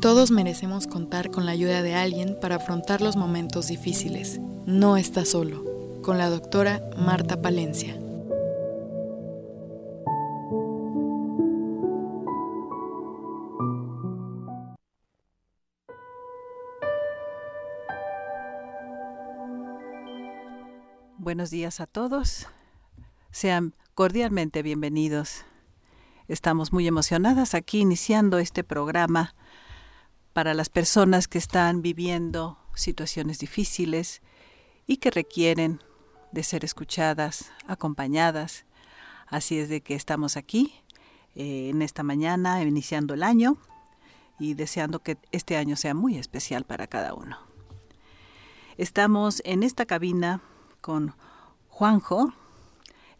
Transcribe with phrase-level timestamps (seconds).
[0.00, 4.38] Todos merecemos contar con la ayuda de alguien para afrontar los momentos difíciles.
[4.64, 5.64] No estás solo.
[6.02, 7.98] Con la doctora Marta Palencia.
[21.16, 22.46] Buenos días a todos.
[23.32, 25.44] Sean cordialmente bienvenidos.
[26.28, 29.34] Estamos muy emocionadas aquí iniciando este programa
[30.38, 34.22] para las personas que están viviendo situaciones difíciles
[34.86, 35.82] y que requieren
[36.30, 38.64] de ser escuchadas, acompañadas.
[39.26, 40.72] Así es de que estamos aquí
[41.34, 43.56] eh, en esta mañana, iniciando el año
[44.38, 47.36] y deseando que este año sea muy especial para cada uno.
[48.76, 50.40] Estamos en esta cabina
[50.80, 51.16] con
[51.68, 52.32] Juanjo,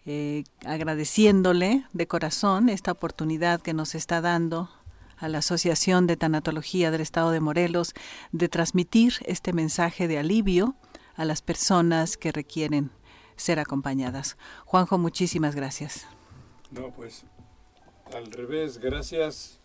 [0.06, 4.70] eh, agradeciéndole de corazón esta oportunidad que nos está dando
[5.18, 7.95] a la Asociación de Tanatología del Estado de Morelos
[8.32, 10.74] de transmitir este mensaje de alivio
[11.16, 12.90] a las personas que requieren
[13.37, 14.37] ser acompañadas.
[14.65, 16.06] Juanjo, muchísimas gracias.
[16.70, 17.24] No, pues
[18.15, 19.60] al revés, gracias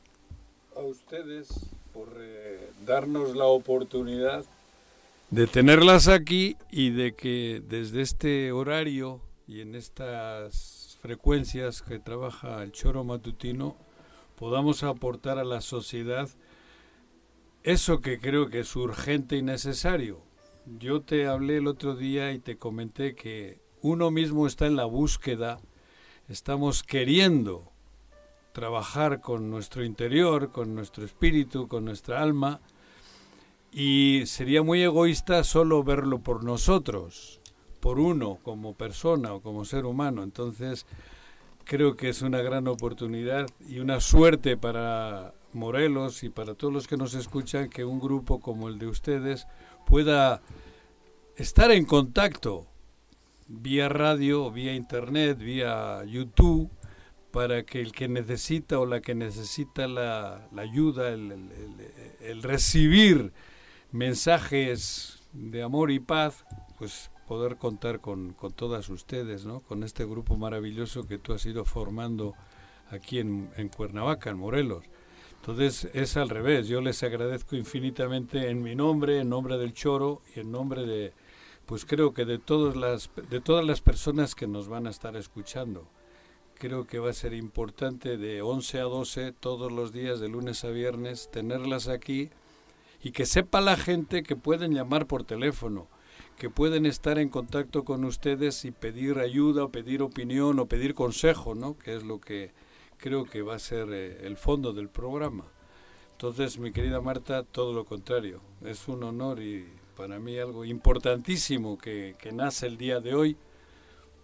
[0.75, 1.47] a ustedes
[1.93, 4.45] por eh, darnos la oportunidad
[5.33, 12.61] de tenerlas aquí y de que desde este horario y en estas frecuencias que trabaja
[12.61, 13.75] el choro matutino
[14.35, 16.29] podamos aportar a la sociedad
[17.63, 20.21] eso que creo que es urgente y necesario.
[20.79, 24.85] Yo te hablé el otro día y te comenté que uno mismo está en la
[24.85, 25.59] búsqueda,
[26.29, 27.71] estamos queriendo
[28.53, 32.61] trabajar con nuestro interior, con nuestro espíritu, con nuestra alma,
[33.71, 37.41] y sería muy egoísta solo verlo por nosotros,
[37.79, 40.23] por uno, como persona o como ser humano.
[40.23, 40.85] Entonces,
[41.65, 46.87] creo que es una gran oportunidad y una suerte para Morelos y para todos los
[46.87, 49.47] que nos escuchan que un grupo como el de ustedes
[49.85, 50.41] pueda
[51.35, 52.67] estar en contacto
[53.47, 56.71] vía radio, vía internet, vía YouTube,
[57.31, 63.33] para que el que necesita o la que necesita la, ayuda, el recibir
[63.91, 66.45] mensajes de amor y paz,
[66.77, 69.61] pues poder contar con, con, todas ustedes, ¿no?
[69.61, 72.33] con este grupo maravilloso que tú has ido formando
[72.89, 74.83] aquí en, en, Cuernavaca, en Morelos.
[75.39, 80.21] Entonces es al revés, yo les agradezco infinitamente en mi nombre, en nombre del Choro
[80.35, 81.13] y en nombre de,
[81.65, 85.15] pues creo que de todas las, de todas las personas que nos van a estar
[85.15, 85.87] escuchando.
[86.55, 90.63] Creo que va a ser importante de 11 a 12 todos los días, de lunes
[90.63, 92.29] a viernes, tenerlas aquí
[93.01, 95.87] y que sepa la gente que pueden llamar por teléfono
[96.37, 100.93] que pueden estar en contacto con ustedes y pedir ayuda o pedir opinión o pedir
[100.93, 101.77] consejo, ¿no?
[101.77, 102.51] que es lo que
[102.97, 105.45] creo que va a ser eh, el fondo del programa.
[106.13, 109.67] Entonces, mi querida Marta, todo lo contrario, es un honor y
[109.97, 113.37] para mí algo importantísimo que, que nace el día de hoy,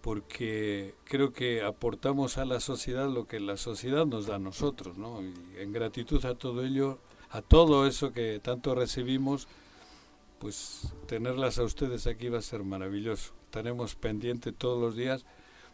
[0.00, 4.96] porque creo que aportamos a la sociedad lo que la sociedad nos da a nosotros,
[4.96, 5.22] ¿no?
[5.22, 6.98] Y en gratitud a todo ello,
[7.28, 9.46] a todo eso que tanto recibimos,
[10.40, 13.32] pues tenerlas a ustedes aquí va a ser maravilloso.
[13.44, 15.24] Estaremos pendientes todos los días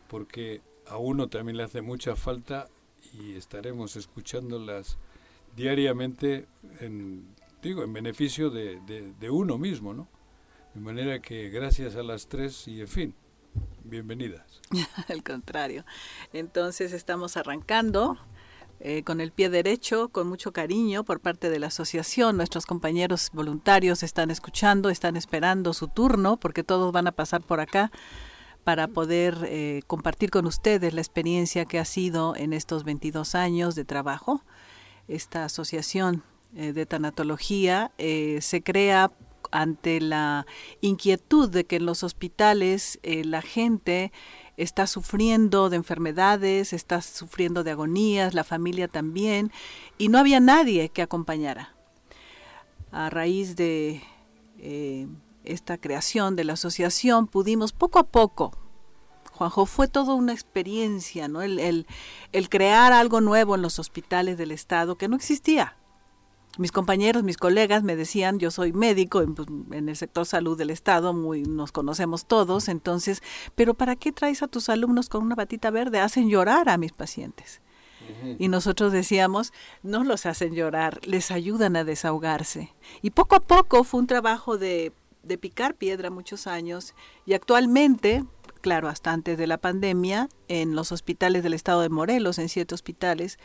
[0.08, 2.68] porque a uno también le hace mucha falta
[3.14, 4.98] y estaremos escuchándolas
[5.54, 6.46] diariamente
[6.80, 7.26] en,
[7.62, 8.80] digo, en beneficio de,
[9.18, 10.08] de uno mismo, ¿no?
[10.74, 13.14] De manera que gracias a las tres y en fin,
[13.84, 14.60] bienvenidas.
[15.08, 15.84] Al contrario.
[16.32, 18.18] Entonces estamos arrancando
[18.78, 22.36] eh, con el pie derecho, con mucho cariño por parte de la asociación.
[22.36, 27.60] Nuestros compañeros voluntarios están escuchando, están esperando su turno, porque todos van a pasar por
[27.60, 27.90] acá
[28.64, 33.76] para poder eh, compartir con ustedes la experiencia que ha sido en estos 22 años
[33.76, 34.42] de trabajo.
[35.08, 36.22] Esta asociación
[36.54, 39.10] eh, de tanatología se crea
[39.52, 40.44] ante la
[40.82, 44.12] inquietud de que en los hospitales la gente
[44.56, 49.52] está sufriendo de enfermedades, está sufriendo de agonías, la familia también,
[49.98, 51.74] y no había nadie que acompañara.
[52.90, 54.02] A raíz de
[54.58, 55.06] eh,
[55.44, 58.52] esta creación de la asociación pudimos poco a poco,
[59.32, 61.42] Juanjo, fue toda una experiencia, ¿no?
[61.42, 61.86] El, el,
[62.32, 65.76] el crear algo nuevo en los hospitales del Estado que no existía
[66.58, 70.70] mis compañeros, mis colegas me decían, yo soy médico pues, en, el sector salud del
[70.70, 73.22] Estado, muy, nos conocemos todos, entonces,
[73.54, 76.00] pero ¿para qué traes a tus alumnos con una batita verde?
[76.00, 77.60] Hacen llorar a mis pacientes.
[78.38, 82.72] Y nosotros decíamos, no los hacen llorar, les ayudan a desahogarse.
[83.02, 84.92] Y poco a poco fue un trabajo de,
[85.24, 86.94] de picar piedra muchos años
[87.24, 88.24] y actualmente,
[88.60, 92.74] claro, hasta antes de la pandemia, en los hospitales del estado de Morelos, en siete
[92.74, 93.38] hospitales,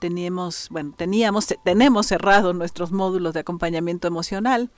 [0.00, 4.70] teníamos, bueno, teníamos, tenemos cerrados nuestros módulos de acompañamiento emocional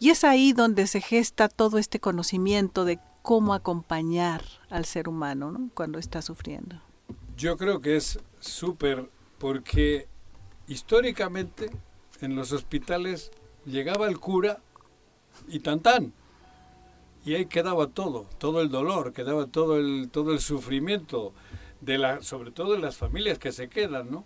[0.00, 5.52] y es ahí donde se gesta todo este conocimiento de cómo acompañar al ser humano
[5.52, 5.70] ¿no?
[5.74, 6.80] cuando está sufriendo.
[7.36, 10.08] Yo creo que es súper porque
[10.66, 11.70] históricamente
[12.20, 13.30] en los hospitales
[13.66, 14.58] llegaba el cura
[15.48, 16.12] y tan tan
[17.24, 21.34] y ahí quedaba todo, todo el dolor, quedaba todo el todo el sufrimiento
[21.80, 24.24] de la sobre todo de las familias que se quedan, ¿no?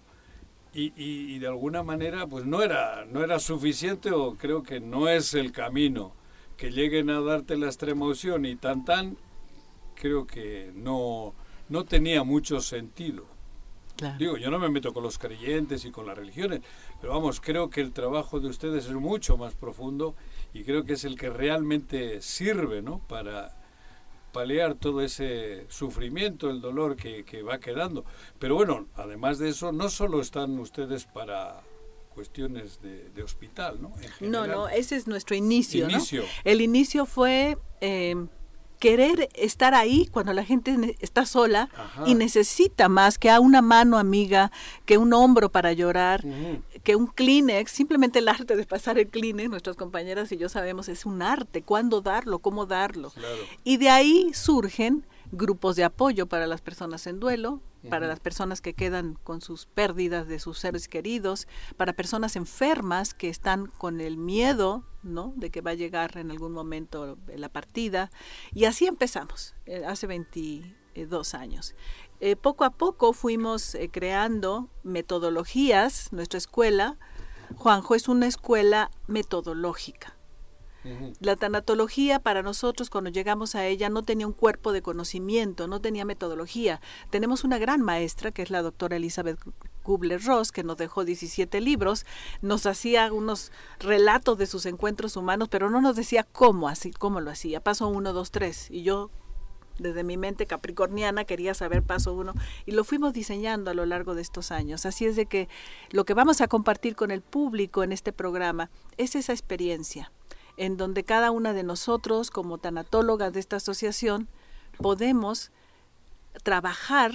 [0.76, 5.09] Y, y, de alguna manera pues no era no era suficiente o creo que no
[5.09, 6.12] es el camino
[6.56, 9.17] que lleguen a darte la extrema opción y tan tan
[9.94, 11.32] creo que no
[11.69, 13.25] no tenía mucho sentido
[14.19, 16.62] Digo, yo no me meto con los creyentes y con las religiones,
[17.00, 20.17] pero vamos, creo que el trabajo de ustedes es mucho más profundo
[20.53, 22.99] y creo que es el que realmente sirve, ¿no?
[23.06, 23.56] Para
[24.34, 28.04] paliar todo ese sufrimiento, el dolor que, va quedando.
[28.38, 31.62] Pero bueno, además de eso, no solo están ustedes para
[32.12, 33.92] cuestiones de, hospital, ¿no?
[34.20, 36.22] no, no, ese es nuestro inicio, inicio.
[36.22, 36.28] ¿no?
[36.44, 37.56] El inicio fue...
[37.81, 38.26] Eh,
[38.84, 41.70] querer estar ahí cuando la gente está sola
[42.04, 44.52] y necesita más que a una mano amiga,
[44.84, 46.22] que un hombro para llorar,
[46.82, 50.90] que un Kleenex, simplemente el arte de pasar el Kleenex, nuestras compañeras y yo sabemos,
[50.90, 53.10] es un arte, cuándo darlo, cómo darlo.
[53.64, 58.60] Y de ahí surgen grupos de apoyo para las personas en duelo, para las personas
[58.60, 61.48] que quedan con sus pérdidas de sus seres queridos,
[61.78, 65.32] para personas enfermas que están con el miedo, ¿no?
[65.36, 68.10] De que va a llegar en algún momento la partida.
[68.52, 71.74] Y así empezamos, eh, hace 22 años.
[72.20, 76.98] Eh, poco a poco fuimos eh, creando metodologías, nuestra escuela,
[77.56, 80.16] Juanjo es una escuela metodológica.
[81.20, 85.80] La tanatología para nosotros cuando llegamos a ella no tenía un cuerpo de conocimiento, no
[85.80, 86.82] tenía metodología.
[87.08, 89.38] Tenemos una gran maestra que es la doctora Elizabeth
[89.84, 92.04] Kubler-Ross, que nos dejó 17 libros,
[92.42, 97.20] nos hacía unos relatos de sus encuentros humanos, pero no nos decía cómo, así, cómo
[97.20, 97.60] lo hacía.
[97.60, 98.69] Paso uno, dos, tres.
[98.70, 99.10] Y yo
[99.78, 102.34] desde mi mente capricorniana quería saber paso uno
[102.64, 104.86] y lo fuimos diseñando a lo largo de estos años.
[104.86, 105.48] Así es de que
[105.90, 110.10] lo que vamos a compartir con el público en este programa es esa experiencia
[110.56, 114.28] en donde cada una de nosotros, como tanatólogas de esta asociación,
[114.78, 115.50] podemos
[116.42, 117.12] trabajar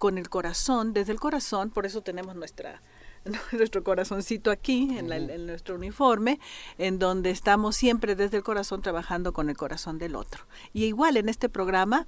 [0.00, 2.80] con el corazón, desde el corazón, por eso tenemos nuestra,
[3.52, 6.40] nuestro corazoncito aquí en, en, nuestro uniforme,
[6.78, 10.46] en donde estamos siempre desde el corazón trabajando con el corazón del otro.
[10.72, 12.06] Y igual en este programa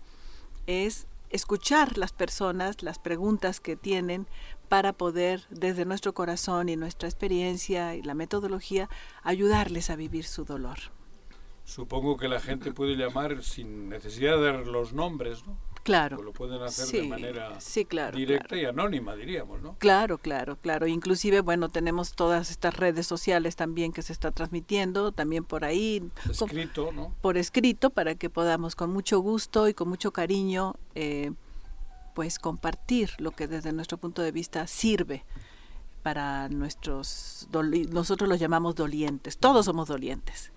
[0.67, 4.27] es escuchar las personas, las preguntas que tienen
[4.71, 8.89] para poder desde nuestro corazón y nuestra experiencia y la metodología
[9.23, 10.79] ayudarles a vivir su dolor.
[11.67, 15.59] Supongo que la gente puede llamar sin necesidad de dar los nombres, ¿no?
[15.82, 16.23] Claro.
[16.23, 19.76] lo pueden hacer de manera sí, claro, directa y anónima, diríamos, ¿no?
[19.79, 20.87] Claro, claro, claro.
[20.87, 26.08] Inclusive, bueno, tenemos todas estas redes sociales también que se está transmitiendo, también por ahí.
[26.31, 27.14] Escrito, ¿no?
[27.20, 31.32] Por escrito, para que podamos con mucho gusto y con mucho cariño eh,
[32.14, 35.25] pues compartir lo que desde nuestro punto de vista sirve
[36.02, 37.49] para nuestros,
[37.90, 40.52] nosotros los llamamos dolientes, todos somos dolientes.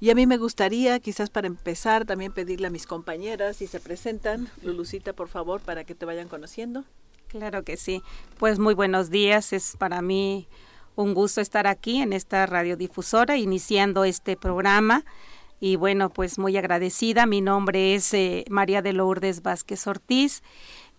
[0.00, 3.80] Y a mí me gustaría, quizás para empezar, también pedirle a mis compañeras si se
[3.80, 4.48] presentan.
[4.62, 6.84] Lulucita, por favor, para que te vayan conociendo.
[7.28, 8.02] Claro que sí.
[8.38, 9.52] Pues muy buenos días.
[9.52, 10.46] Es para mí
[10.96, 15.04] un gusto estar aquí en esta radiodifusora, iniciando este programa.
[15.60, 17.26] Y bueno, pues muy agradecida.
[17.26, 20.42] Mi nombre es eh, María de Lourdes Vázquez Ortiz.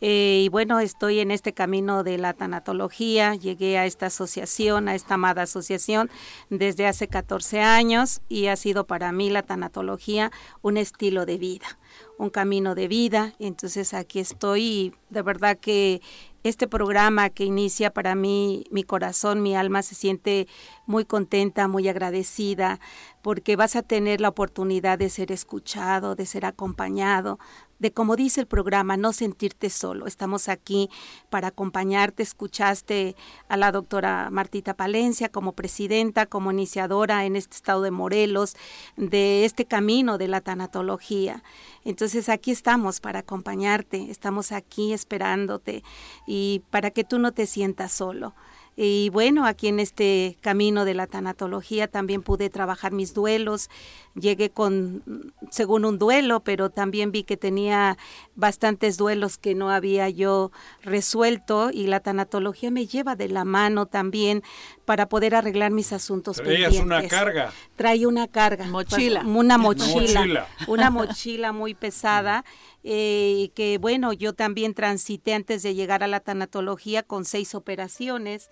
[0.01, 4.95] Eh, y bueno, estoy en este camino de la tanatología, llegué a esta asociación, a
[4.95, 6.09] esta amada asociación
[6.49, 11.79] desde hace 14 años y ha sido para mí la tanatología un estilo de vida,
[12.17, 13.33] un camino de vida.
[13.39, 16.01] Entonces aquí estoy y de verdad que
[16.43, 20.47] este programa que inicia para mí, mi corazón, mi alma se siente
[20.85, 22.79] muy contenta, muy agradecida,
[23.23, 27.39] porque vas a tener la oportunidad de ser escuchado, de ser acompañado,
[27.79, 30.07] de como dice el programa, no sentirte solo.
[30.07, 30.89] Estamos aquí
[31.29, 32.23] para acompañarte.
[32.23, 33.15] Escuchaste
[33.49, 38.55] a la doctora Martita Palencia como presidenta, como iniciadora en este estado de Morelos
[38.95, 41.43] de este camino de la tanatología.
[41.85, 45.83] Entonces aquí estamos para acompañarte, estamos aquí esperándote
[46.27, 48.33] y para que tú no te sientas solo.
[48.77, 53.69] Y bueno, aquí en este camino de la tanatología también pude trabajar mis duelos.
[54.15, 57.97] Llegué con, según un duelo, pero también vi que tenía
[58.35, 60.51] bastantes duelos que no había yo
[60.81, 64.43] resuelto y la tanatología me lleva de la mano también
[64.85, 67.51] para poder arreglar mis asuntos Traías una carga.
[67.75, 68.65] Trae una carga.
[68.65, 69.23] Mochila.
[69.25, 70.47] Una mochila.
[70.67, 72.45] Una mochila muy pesada.
[72.83, 78.49] Eh, que bueno, yo también transité antes de llegar a la tanatología con seis operaciones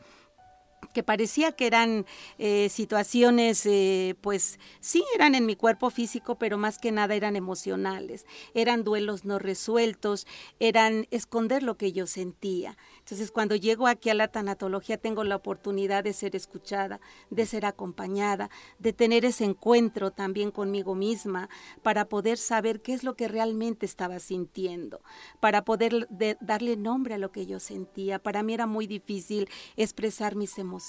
[0.93, 2.05] que parecía que eran
[2.37, 7.35] eh, situaciones, eh, pues sí eran en mi cuerpo físico, pero más que nada eran
[7.35, 10.27] emocionales, eran duelos no resueltos,
[10.59, 12.77] eran esconder lo que yo sentía.
[12.99, 17.65] Entonces, cuando llego aquí a la tanatología, tengo la oportunidad de ser escuchada, de ser
[17.65, 21.49] acompañada, de tener ese encuentro también conmigo misma,
[21.81, 25.01] para poder saber qué es lo que realmente estaba sintiendo,
[25.39, 26.07] para poder
[26.39, 28.19] darle nombre a lo que yo sentía.
[28.19, 30.82] Para mí era muy difícil expresar mis emociones.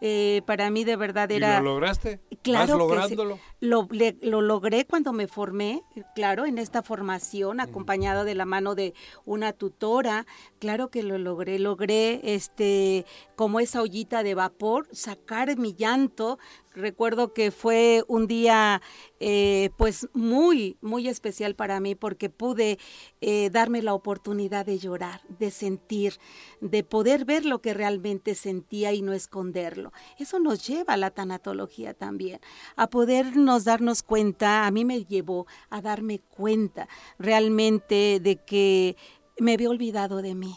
[0.00, 1.58] Eh, para mí de verdad era...
[1.58, 2.20] ¿Y lo lograste?
[2.42, 2.78] Claro.
[2.78, 3.38] lográndolo?
[3.60, 3.88] lo,
[4.22, 5.82] lo, logré cuando me formé,
[6.14, 10.26] claro, en esta formación, acompañada de la mano de una tutora.
[10.60, 16.38] Claro que lo logré, logré este como esa ollita de vapor, sacar mi llanto.
[16.78, 18.80] Recuerdo que fue un día
[19.18, 22.78] eh, pues muy, muy especial para mí porque pude
[23.20, 26.20] eh, darme la oportunidad de llorar, de sentir,
[26.60, 29.92] de poder ver lo que realmente sentía y no esconderlo.
[30.20, 32.38] Eso nos lleva a la tanatología también,
[32.76, 38.96] a podernos darnos cuenta, a mí me llevó a darme cuenta realmente de que
[39.40, 40.56] me había olvidado de mí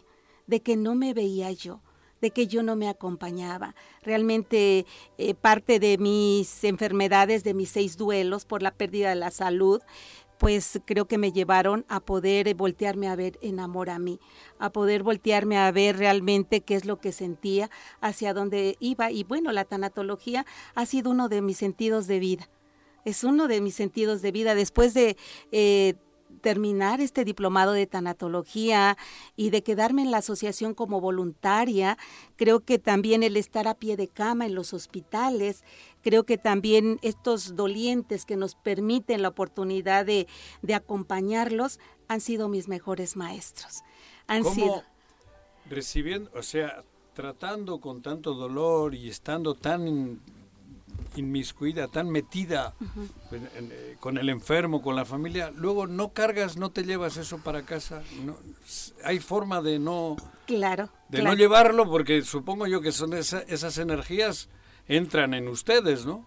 [0.52, 1.82] de que no me veía yo,
[2.22, 3.76] de que yo no me acompañaba.
[4.02, 4.86] Realmente
[5.18, 9.82] eh, parte de mis enfermedades, de mis seis duelos por la pérdida de la salud,
[10.42, 14.20] pues creo que me llevaron a poder voltearme a ver en amor a mí,
[14.58, 19.12] a poder voltearme a ver realmente qué es lo que sentía, hacia dónde iba.
[19.12, 22.50] Y bueno, la tanatología ha sido uno de mis sentidos de vida.
[23.06, 24.56] Es uno de mis sentidos de vida.
[24.56, 25.16] Después de
[25.52, 25.94] eh,
[26.42, 28.98] terminar este diplomado de tanatología
[29.36, 31.98] y de quedarme en la asociación como voluntaria,
[32.36, 35.64] creo que también el estar a pie de cama en los hospitales,
[36.02, 40.28] creo que también estos dolientes que nos permiten la oportunidad de,
[40.74, 43.84] acompañarlos han sido mis mejores maestros.
[44.28, 44.84] Han sido
[45.70, 46.84] recibiendo, o sea,
[47.14, 50.22] tratando con tanto dolor y estando tan
[51.16, 52.74] inmiscuida, tan metida
[53.32, 57.64] eh, con el enfermo, con la familia, luego no cargas, no te llevas eso para
[57.64, 58.04] casa.
[58.24, 58.38] No,
[59.04, 60.16] hay forma de no,
[60.46, 64.50] claro, de no llevarlo porque supongo yo que son esas energías
[64.88, 66.26] entran en ustedes, ¿no?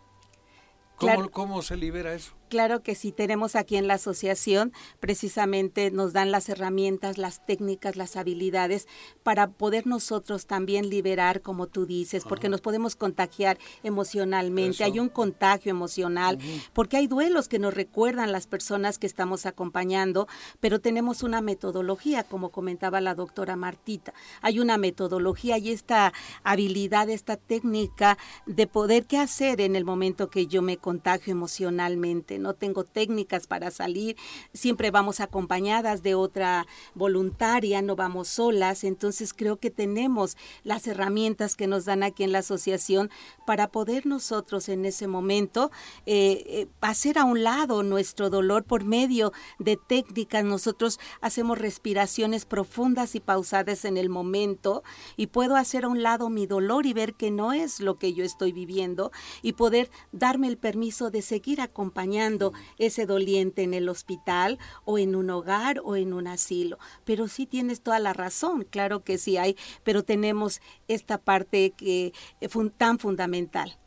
[1.32, 2.34] ¿Cómo se libera eso?
[2.54, 7.96] Claro que sí, tenemos aquí en la asociación, precisamente nos dan las herramientas, las técnicas,
[7.96, 8.86] las habilidades
[9.24, 15.08] para poder nosotros también liberar, como tú dices, porque nos podemos contagiar emocionalmente, hay un
[15.08, 16.38] contagio emocional,
[16.74, 20.28] porque hay duelos que nos recuerdan las personas que estamos acompañando,
[20.60, 26.12] pero tenemos una metodología, como comentaba la doctora Martita, hay una metodología y esta
[26.44, 32.43] habilidad, esta técnica de poder qué hacer en el momento que yo me contagio emocionalmente
[32.44, 34.16] no tengo técnicas para salir,
[34.52, 41.56] siempre vamos acompañadas de otra voluntaria, no vamos solas, entonces creo que tenemos las herramientas
[41.56, 43.10] que nos dan aquí en la asociación
[43.46, 45.70] para poder nosotros en ese momento
[46.04, 50.44] eh, eh, hacer a un lado nuestro dolor por medio de técnicas.
[50.44, 54.82] Nosotros hacemos respiraciones profundas y pausadas en el momento
[55.16, 58.12] y puedo hacer a un lado mi dolor y ver que no es lo que
[58.12, 62.33] yo estoy viviendo y poder darme el permiso de seguir acompañando
[62.78, 66.78] ese doliente en el hospital o en un hogar o en un asilo.
[67.04, 72.12] Pero sí tienes toda la razón, claro que sí hay, pero tenemos esta parte que
[72.40, 73.78] eh, tan fundamental.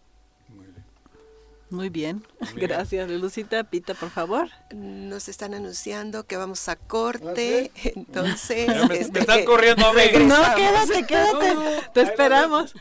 [1.70, 2.24] Muy bien,
[2.56, 3.64] gracias Lucita.
[3.64, 4.50] Pita, por favor.
[4.74, 8.68] Nos están anunciando que vamos a corte, ¿Ah, entonces...
[8.90, 11.56] me, este, están corriendo a No, quédate, quédate.
[11.94, 12.74] Te esperamos.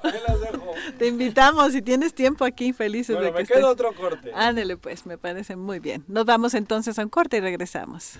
[0.99, 4.33] Te invitamos, si tienes tiempo aquí, felices bueno, de que me queda otro corte.
[4.35, 6.05] Ándale pues, me parece muy bien.
[6.09, 8.19] Nos vamos entonces a un corte y regresamos.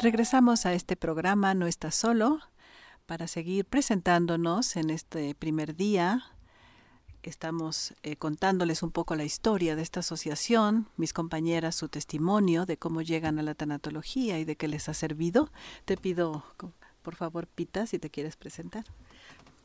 [0.00, 2.40] Regresamos a este programa No estás solo
[3.04, 6.24] para seguir presentándonos en este primer día.
[7.22, 12.78] Estamos eh, contándoles un poco la historia de esta asociación, mis compañeras su testimonio de
[12.78, 15.52] cómo llegan a la tanatología y de qué les ha servido.
[15.84, 16.46] Te pido,
[17.02, 18.86] por favor, Pita, si te quieres presentar.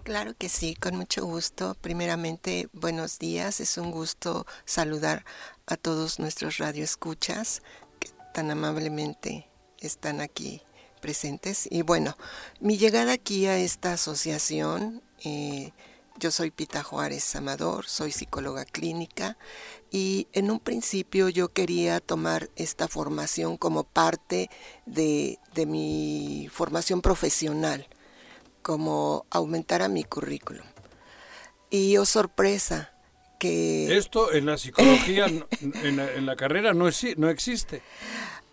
[0.03, 1.77] Claro que sí, con mucho gusto.
[1.79, 3.61] Primeramente, buenos días.
[3.61, 5.23] Es un gusto saludar
[5.65, 7.63] a todos nuestros radioescuchas
[7.99, 9.47] que tan amablemente
[9.79, 10.61] están aquí
[11.01, 11.67] presentes.
[11.69, 12.17] Y bueno,
[12.59, 15.71] mi llegada aquí a esta asociación eh,
[16.17, 19.37] yo soy Pita Juárez Amador, soy psicóloga clínica
[19.91, 24.49] y en un principio yo quería tomar esta formación como parte
[24.85, 27.87] de, de mi formación profesional,
[28.61, 30.65] como aumentar a mi currículum.
[31.69, 32.93] Y oh sorpresa,
[33.37, 33.97] que...
[33.97, 35.25] Esto en la psicología,
[35.59, 37.81] en, la, carrera no, no existe.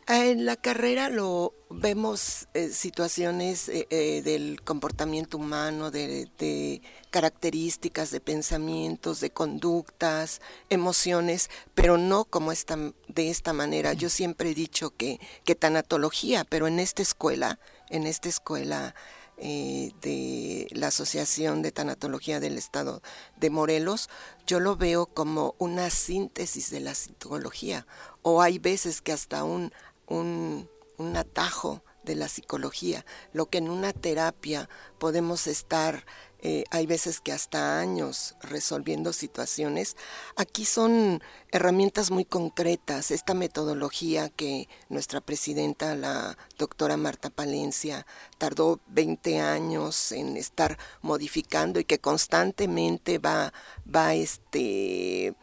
[0.08, 8.20] En la carrera lo vemos eh, situaciones eh, eh, del comportamiento humano, de, características, de
[8.20, 10.40] pensamientos, de conductas,
[10.70, 13.92] emociones, pero no como esta, de esta manera.
[13.92, 18.94] Yo siempre he dicho que, que tanatología, pero en esta escuela, en esta escuela
[19.38, 23.02] de la Asociación de Tanatología del Estado
[23.36, 24.08] de Morelos,
[24.46, 27.84] yo lo veo como una síntesis de la psicología,
[28.22, 29.72] o hay veces que hasta un
[30.12, 30.68] un,
[31.16, 36.06] atajo de la psicología, lo que en una terapia podemos estar,
[36.44, 39.96] eh, hay veces que hasta años resolviendo situaciones,
[40.34, 41.22] aquí son
[41.52, 43.12] herramientas muy concretas.
[43.12, 48.06] Esta metodología que nuestra presidenta, la doctora Marta Palencia,
[48.38, 53.52] tardó 20 años en estar modificando y que constantemente va,
[53.86, 55.34] va este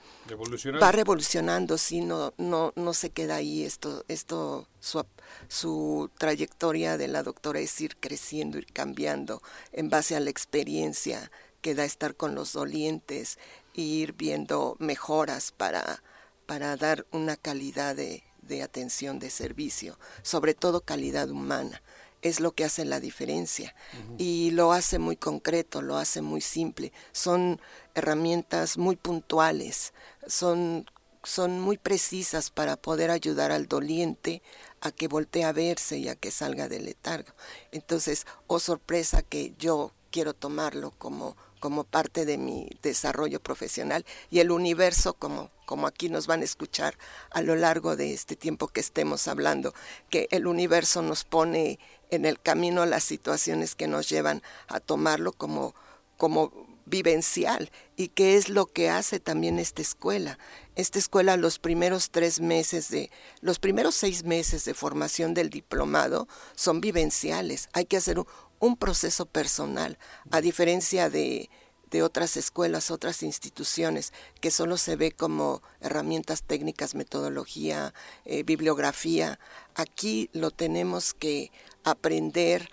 [0.81, 3.63] va revolucionando, sí, no, no, no se queda ahí.
[3.63, 5.03] Esto, esto su,
[5.47, 11.31] su trayectoria de la doctora es ir creciendo, ir cambiando en base a la experiencia
[11.61, 13.37] que da estar con los dolientes
[13.73, 16.01] e ir viendo mejoras para,
[16.45, 21.81] para dar una calidad de, de atención, de servicio, sobre todo calidad humana.
[22.21, 23.73] Es lo que hace la diferencia.
[24.17, 26.91] Y lo hace muy concreto, lo hace muy simple.
[27.13, 27.61] Son
[27.95, 29.93] herramientas muy puntuales,
[30.27, 30.85] son,
[31.23, 34.41] son muy precisas para poder ayudar al doliente
[34.81, 37.33] a que voltee a verse y a que salga del letargo.
[37.71, 44.39] Entonces, oh sorpresa que yo quiero tomarlo como, como parte de mi desarrollo profesional y
[44.39, 46.97] el universo como, como aquí nos van a escuchar
[47.31, 49.73] a lo largo de este tiempo que estemos hablando,
[50.09, 55.31] que el universo nos pone en el camino las situaciones que nos llevan a tomarlo
[55.33, 55.75] como,
[56.17, 56.51] como
[56.85, 60.39] vivencial y qué es lo que hace también esta escuela.
[60.79, 66.29] Esta escuela los primeros tres meses de, los primeros seis meses de formación del diplomado
[66.55, 67.67] son vivenciales.
[67.73, 68.17] Hay que hacer
[68.59, 69.97] un, proceso personal,
[70.31, 71.49] a diferencia de,
[71.91, 79.37] de otras escuelas, otras instituciones, que solo se ve como herramientas técnicas, metodología, eh, bibliografía.
[79.75, 81.51] Aquí lo tenemos que
[81.83, 82.69] aprender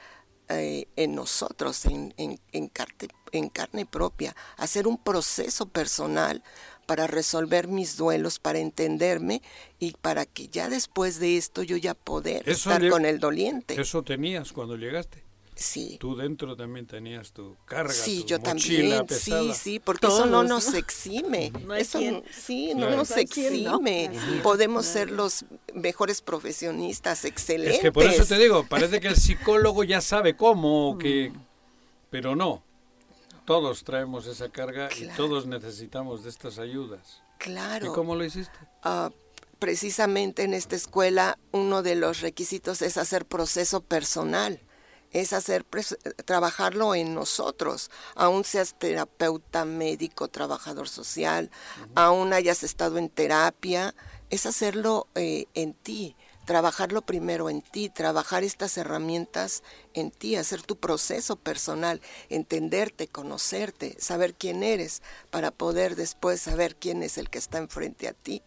[0.49, 2.71] eh, en nosotros, en, en, en,
[3.33, 6.45] en carne propia, hacer un proceso personal
[6.87, 9.42] para resolver mis duelos, para entenderme
[9.79, 13.79] y para que ya después de esto yo ya poder estar con el doliente.
[13.81, 15.27] Eso tenías cuando llegaste.
[15.57, 15.96] Sí.
[15.99, 20.42] Tú dentro también tenías tu carga, sí, tu yo también, sí, sí, porque eso no
[20.42, 21.99] nos exime, no eso
[22.31, 24.11] sí, no nos exime.
[24.42, 27.77] Podemos ser los mejores profesionistas, excelentes.
[27.77, 31.33] Es que por eso te digo, parece que el psicólogo ya sabe cómo, que,
[32.11, 32.62] pero no.
[33.46, 37.22] Todos traemos esa carga y todos necesitamos de estas ayudas.
[37.38, 37.87] Claro.
[37.87, 38.59] ¿Y cómo lo hiciste?
[38.82, 39.11] Ah,
[39.59, 44.61] precisamente en esta escuela uno de los requisitos es hacer proceso personal
[45.12, 45.64] es hacer
[46.24, 51.50] trabajarlo en nosotros, aún seas terapeuta, médico, trabajador social,
[51.94, 53.94] aún hayas estado en terapia,
[54.30, 60.62] es hacerlo eh, en ti, trabajarlo primero en ti, trabajar estas herramientas en ti, hacer
[60.62, 67.28] tu proceso personal, entenderte, conocerte, saber quién eres, para poder después saber quién es el
[67.28, 68.42] que está enfrente a ti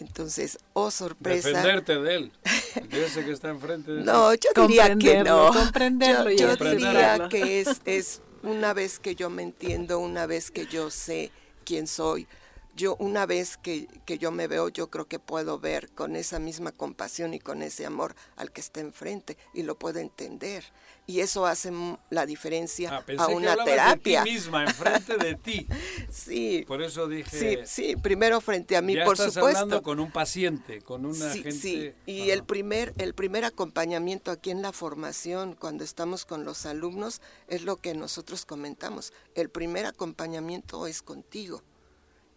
[0.00, 1.48] entonces, oh sorpresa.
[1.48, 2.32] Defenderte de él,
[2.90, 5.52] de ese que está enfrente de No, yo diría que no.
[5.52, 10.50] Comprenderlo yo, yo diría que es, es una vez que yo me entiendo, una vez
[10.50, 11.30] que yo sé
[11.64, 12.26] quién soy,
[12.74, 16.38] yo una vez que, que, yo me veo, yo creo que puedo ver con esa
[16.38, 20.64] misma compasión y con ese amor al que está enfrente y lo puedo entender.
[21.06, 21.72] Y eso hace
[22.10, 24.20] la diferencia ah, a una terapia.
[24.20, 25.66] De ti misma, enfrente de ti.
[26.10, 26.64] sí.
[26.68, 27.36] Por eso dije.
[27.36, 29.58] Sí, sí, primero frente a mí, ya por estás supuesto.
[29.58, 31.52] hablando con un paciente, con una sí, gente.
[31.52, 36.64] Sí, y el primer, el primer acompañamiento aquí en la formación, cuando estamos con los
[36.64, 39.12] alumnos, es lo que nosotros comentamos.
[39.34, 41.64] El primer acompañamiento es contigo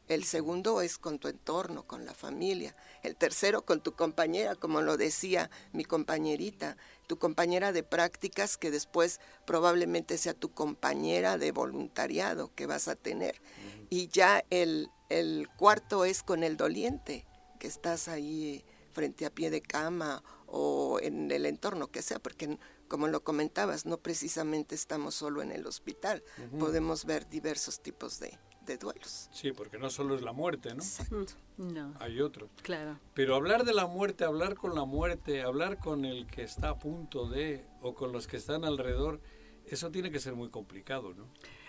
[0.08, 2.76] el segundo es con tu entorno, con la familia.
[3.04, 8.72] El tercero con tu compañera, como lo decía mi compañerita, tu compañera de prácticas que
[8.72, 13.42] después probablemente sea tu compañera de voluntariado que vas a tener.
[13.89, 17.26] Y ya el, el cuarto es con el doliente,
[17.60, 22.58] que estás ahí frente a pie de cama o en el entorno que sea, porque
[22.88, 26.24] como lo comentabas, no precisamente estamos solo en el hospital,
[26.60, 29.30] podemos ver diversos tipos de, de duelos.
[29.32, 30.82] Sí, porque no solo es la muerte, ¿no?
[30.84, 31.34] Exacto.
[31.58, 32.49] No, Hay otros.
[32.62, 32.97] claro.
[33.13, 36.80] Pero hablar de la muerte, hablar con la muerte, hablar con el que está a
[36.80, 39.19] punto de o con los que están alrededor,
[39.67, 41.28] eso tiene que ser muy complicado, ¿no?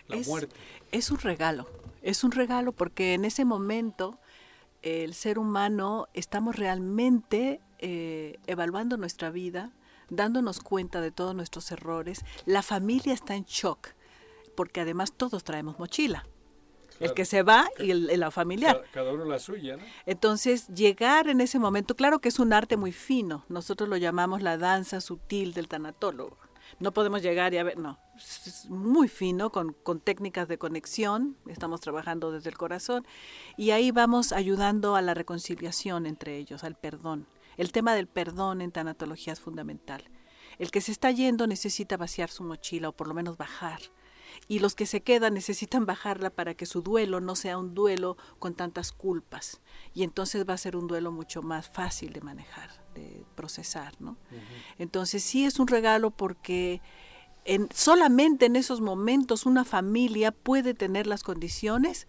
[0.08, 0.54] La es, muerte.
[0.92, 1.66] es un regalo,
[2.02, 4.18] es un regalo porque en ese momento
[4.82, 9.72] el ser humano estamos realmente eh, evaluando nuestra vida,
[10.10, 12.20] dándonos cuenta de todos nuestros errores.
[12.44, 13.88] La familia está en shock
[14.54, 16.26] porque además todos traemos mochila.
[17.00, 18.76] El que se va y el, el- la familiar.
[18.76, 19.82] Cada, cada uno la suya, ¿no?
[20.06, 24.42] Entonces, llegar en ese momento, claro que es un arte muy fino, nosotros lo llamamos
[24.42, 26.38] la danza sutil del tanatólogo.
[26.80, 30.56] No podemos llegar y a ver, no, es es muy fino, con, con técnicas de
[30.58, 33.06] conexión, estamos trabajando desde el corazón,
[33.56, 37.26] y ahí vamos ayudando a la reconciliación entre ellos, al perdón.
[37.56, 40.02] El tema del perdón en tanatología es fundamental.
[40.58, 43.80] El que se está yendo necesita vaciar su mochila o por lo menos bajar
[44.48, 48.16] y los que se quedan necesitan bajarla para que su duelo no sea un duelo
[48.38, 49.60] con tantas culpas
[49.94, 54.16] y entonces va a ser un duelo mucho más fácil de manejar, de procesar, ¿no?
[54.78, 56.82] Entonces sí es un regalo porque
[57.44, 62.06] en, solamente en esos momentos una familia puede tener las condiciones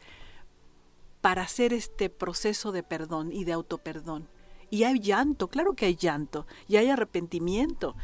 [1.22, 4.30] para hacer este proceso de perdón y de autoperdón.
[4.70, 7.96] Y hay llanto, claro que hay llanto, y hay arrepentimiento,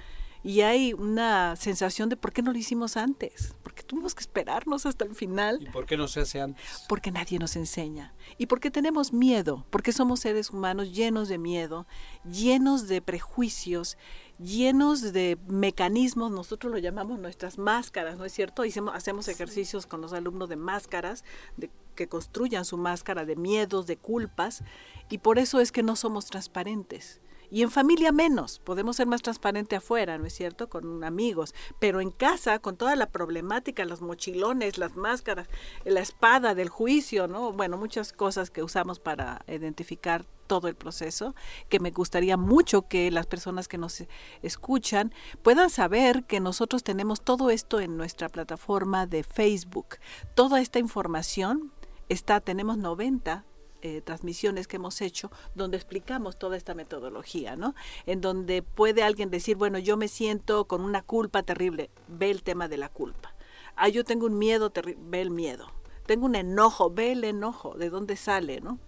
[0.43, 4.85] y hay una sensación de por qué no lo hicimos antes, porque tuvimos que esperarnos
[4.85, 6.85] hasta el final, ¿Y por qué no se hace antes?
[6.89, 11.85] porque nadie nos enseña, y porque tenemos miedo, porque somos seres humanos llenos de miedo,
[12.23, 13.97] llenos de prejuicios,
[14.39, 18.65] llenos de mecanismos, nosotros lo llamamos nuestras máscaras, ¿no es cierto?
[18.65, 21.23] Hicimos, hacemos ejercicios con los alumnos de máscaras,
[21.57, 24.63] de que construyan su máscara de miedos, de culpas,
[25.09, 27.21] y por eso es que no somos transparentes.
[27.51, 30.69] Y en familia menos, podemos ser más transparentes afuera, ¿no es cierto?
[30.69, 35.49] Con amigos, pero en casa, con toda la problemática, los mochilones, las máscaras,
[35.83, 37.51] la espada del juicio, ¿no?
[37.51, 41.35] Bueno, muchas cosas que usamos para identificar todo el proceso,
[41.67, 44.05] que me gustaría mucho que las personas que nos
[44.41, 49.97] escuchan puedan saber que nosotros tenemos todo esto en nuestra plataforma de Facebook.
[50.35, 51.73] Toda esta información
[52.07, 53.45] está, tenemos 90
[53.81, 57.75] eh, transmisiones que hemos hecho donde explicamos toda esta metodología, ¿no?
[58.05, 62.43] En donde puede alguien decir, bueno, yo me siento con una culpa terrible, ve el
[62.43, 63.33] tema de la culpa.
[63.75, 65.71] Ah, yo tengo un miedo terrible, ve el miedo.
[66.05, 68.79] Tengo un enojo, ve el enojo, de dónde sale, ¿no?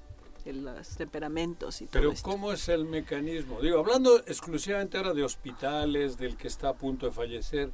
[0.45, 2.29] Los temperamentos y Pero todo esto.
[2.29, 3.61] ¿cómo es el mecanismo?
[3.61, 7.71] Digo, hablando exclusivamente ahora de hospitales, del que está a punto de fallecer,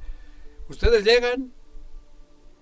[0.68, 1.52] ¿ustedes llegan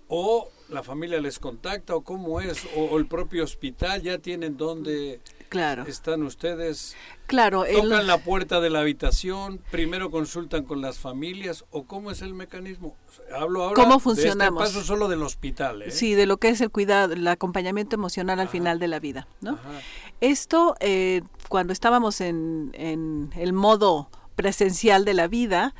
[0.08, 2.66] o la familia les contacta o cómo es?
[2.76, 6.94] ¿O, o el propio hospital ya tienen dónde Claro, están ustedes?
[7.26, 7.64] claro.
[7.64, 9.60] el- ¿Tocan la puerta de la habitación?
[9.70, 11.64] ¿Primero consultan con las familias?
[11.70, 12.96] ¿O cómo es el mecanismo?
[13.34, 14.62] Hablo ahora ¿Cómo de funcionamos?
[14.62, 15.90] este paso solo del hospital, ¿eh?
[15.90, 18.52] Sí, de lo que es el cuidado, el acompañamiento emocional al Ajá.
[18.52, 19.52] final de la vida, ¿no?
[19.52, 19.80] Ajá.
[20.20, 25.74] Esto, eh, cuando estábamos en, en el modo presencial de la vida,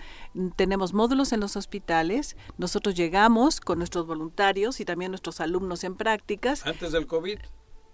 [0.56, 5.94] tenemos módulos en los hospitales, nosotros llegamos con nuestros voluntarios y también nuestros alumnos en
[5.94, 7.38] prácticas, Antes del COVID.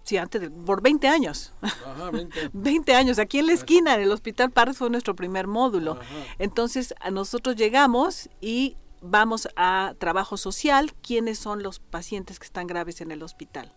[0.04, 2.50] sí, antes de, por 20 años, Ajá, 20.
[2.54, 5.92] 20 años, aquí en la esquina, en el Hospital Parras fue nuestro primer módulo.
[6.00, 6.04] Ajá.
[6.38, 12.66] Entonces, a nosotros llegamos y vamos a trabajo social, quiénes son los pacientes que están
[12.66, 13.70] graves en el hospital.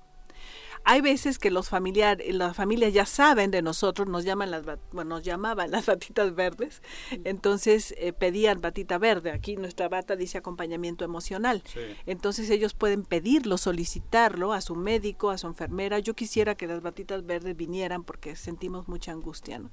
[0.89, 5.15] Hay veces que los familiares, las familias ya saben de nosotros, nos llaman las, bueno,
[5.15, 6.82] nos llamaban las batitas verdes,
[7.26, 9.32] entonces eh, pedían batita verde.
[9.32, 11.62] Aquí nuestra bata dice acompañamiento emocional.
[11.65, 11.82] Sí.
[12.06, 16.00] Entonces ellos pueden pedirlo, solicitarlo a su médico, a su enfermera.
[16.00, 19.60] Yo quisiera que las batitas verdes vinieran porque sentimos mucha angustia.
[19.60, 19.71] ¿no?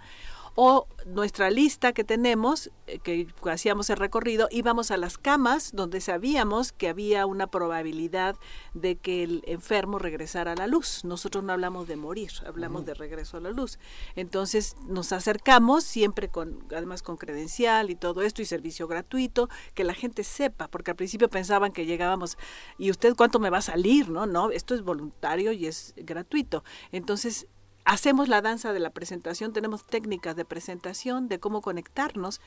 [0.54, 6.00] O nuestra lista que tenemos, eh, que hacíamos el recorrido, íbamos a las camas donde
[6.00, 8.36] sabíamos que había una probabilidad
[8.72, 11.04] de que el enfermo regresara a la luz.
[11.04, 13.78] Nosotros no hablamos de morir, hablamos de regreso a la luz.
[14.14, 19.84] Entonces nos acercamos siempre con, además con credencial y todo esto y servicio gratuito, que
[19.84, 22.38] la gente sepa, porque al principio pensaban que llegábamos
[22.78, 24.26] y usted cuánto me va a salir, ¿no?
[24.26, 26.64] No, esto es voluntario y es gratuito.
[26.92, 27.48] Entonces
[27.84, 32.40] hacemos la danza de la presentación, tenemos técnicas de presentación, de cómo conectarnos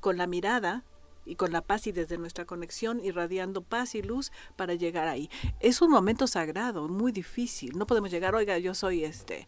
[0.00, 0.84] con la mirada
[1.26, 5.28] y con la paz y desde nuestra conexión irradiando paz y luz para llegar ahí.
[5.60, 7.76] Es un momento sagrado, muy difícil.
[7.76, 9.46] No podemos llegar, oiga, yo soy este,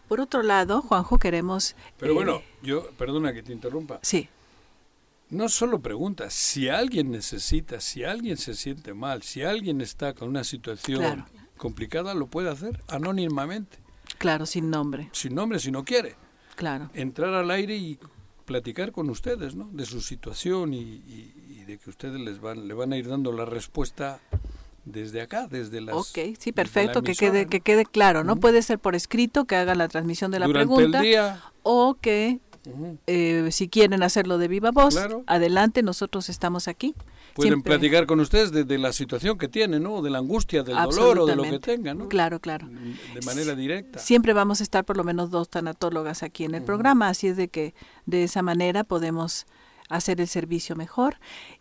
[0.09, 1.76] Por otro lado, Juanjo, queremos...
[1.98, 4.00] Pero bueno, eh, yo, perdona que te interrumpa.
[4.02, 4.29] Sí.
[5.29, 10.29] No solo pregunta, si alguien necesita, si alguien se siente mal, si alguien está con
[10.29, 11.24] una situación
[11.57, 13.79] complicada, lo puede hacer anónimamente.
[14.18, 15.09] Claro, sin nombre.
[15.12, 16.14] Sin nombre, si no quiere.
[16.55, 16.90] Claro.
[16.94, 17.98] Entrar al aire y
[18.44, 19.68] platicar con ustedes, ¿no?
[19.72, 21.02] De su situación y,
[21.66, 24.20] de que ustedes les van, le van a ir dando la respuesta
[24.85, 25.96] desde acá, desde las.
[25.96, 28.37] Ok, sí, perfecto, que quede que quede claro, ¿no?
[28.37, 31.02] Puede ser por escrito que haga la transmisión de la pregunta
[31.62, 32.38] o que
[33.07, 36.94] eh, si quieren hacerlo de viva voz, adelante, nosotros estamos aquí.
[37.35, 40.00] Pueden platicar con ustedes de, la situación que tienen, ¿no?
[40.00, 42.09] De la angustia, del dolor o de lo que tengan, ¿no?
[42.09, 42.66] Claro, claro.
[42.66, 43.98] De manera directa.
[43.98, 47.37] Siempre vamos a estar por lo menos dos tanatólogas aquí en el programa, así es
[47.37, 47.74] de que
[48.07, 49.46] de esa manera podemos
[49.88, 51.16] hacer el servicio mejor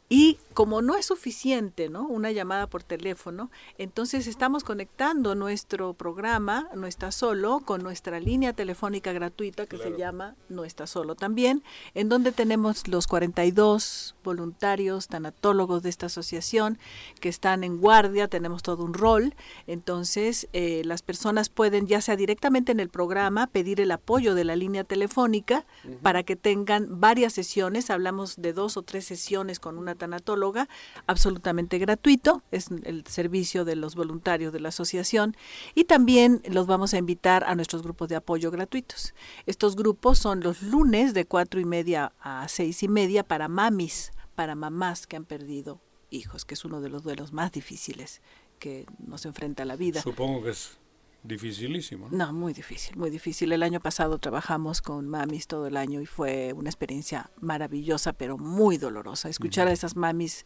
[0.07, 2.07] y como no es suficiente, ¿no?
[2.07, 8.53] Una llamada por teléfono, entonces estamos conectando nuestro programa, No está solo, con nuestra línea
[8.53, 11.63] telefónica gratuita que se llama No está solo también,
[11.93, 16.77] en donde tenemos los 42 voluntarios tanatólogos de esta asociación
[17.19, 19.33] que están en guardia, tenemos todo un rol,
[19.67, 24.45] entonces eh, las personas pueden ya sea directamente en el programa pedir el apoyo de
[24.45, 25.65] la línea telefónica
[26.01, 30.67] para que tengan varias sesiones, hablamos de dos o tres sesiones con una tanatóloga,
[31.07, 35.35] absolutamente gratuito, es el servicio de los voluntarios de la asociación
[35.73, 39.13] y también los vamos a invitar a nuestros grupos de apoyo gratuitos.
[39.45, 44.11] Estos grupos son los lunes de cuatro y media a seis y media para mamis,
[44.35, 48.21] para mamás que han perdido hijos, que es uno de los duelos más difíciles
[48.59, 50.01] que nos enfrenta la vida.
[50.01, 50.77] Supongo que es
[51.25, 52.07] Dificilísimo.
[52.11, 52.33] ¿no?
[52.33, 53.51] muy difícil, muy difícil.
[53.51, 58.37] El año pasado trabajamos con mamis todo el año y fue una experiencia maravillosa, pero
[58.37, 59.27] muy dolorosa.
[59.27, 60.45] Escuchar a esas mamis,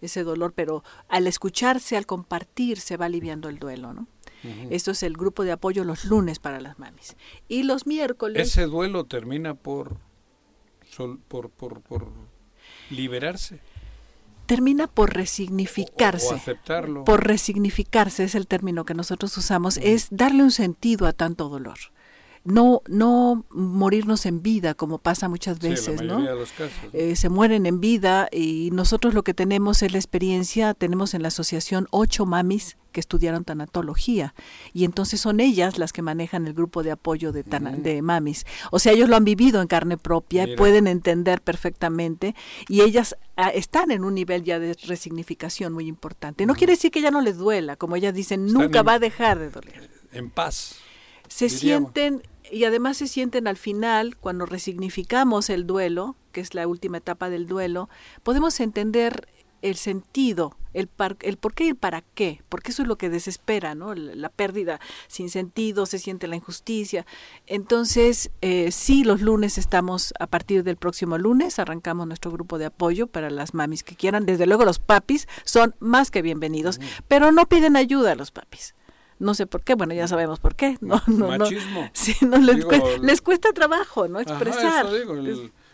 [0.00, 4.06] ese dolor, pero al escucharse, al compartir, se va aliviando el duelo, ¿no?
[4.70, 7.16] Esto es el grupo de apoyo los lunes para las mamis.
[7.48, 8.48] Y los miércoles...
[8.48, 9.98] Ese duelo termina por,
[11.28, 12.08] por, por, por
[12.88, 13.60] liberarse
[14.50, 16.34] termina por resignificarse.
[16.34, 17.04] aceptarlo.
[17.04, 21.78] Por resignificarse es el término que nosotros usamos, es darle un sentido a tanto dolor.
[22.42, 26.26] No, no morirnos en vida como pasa muchas veces, ¿no?
[26.94, 31.22] Eh, se mueren en vida y nosotros lo que tenemos es la experiencia, tenemos en
[31.22, 34.34] la asociación ocho mamis que estudiaron tanatología
[34.72, 38.46] y entonces son ellas las que manejan el grupo de apoyo de, de mamis.
[38.70, 42.34] O sea, ellos lo han vivido en carne propia, y pueden entender perfectamente
[42.68, 46.46] y ellas ah, están en un nivel ya de resignificación muy importante.
[46.46, 49.38] No quiere decir que ya no les duela, como ellas dicen, nunca va a dejar
[49.38, 49.90] de doler.
[50.12, 50.76] En paz.
[51.28, 56.66] Se sienten y además se sienten al final, cuando resignificamos el duelo, que es la
[56.66, 57.88] última etapa del duelo,
[58.22, 59.28] podemos entender
[59.62, 60.88] el sentido, el,
[61.20, 63.94] el por qué y el para qué, porque eso es lo que desespera, ¿no?
[63.94, 67.04] La, pérdida sin sentido, se siente la injusticia.
[67.46, 72.66] Entonces, eh, sí, los lunes estamos, a partir del próximo lunes, arrancamos nuestro grupo de
[72.66, 74.24] apoyo para las mamis que quieran.
[74.24, 78.74] Desde luego los papis son más que bienvenidos, pero no piden ayuda a los papis
[79.20, 80.76] no sé por qué, bueno, ya sabemos por qué.
[80.80, 81.82] No, no, Machismo.
[81.82, 84.18] No, sí, no les, cuesta, les, cuesta, trabajo, ¿no?
[84.18, 84.86] Expresar.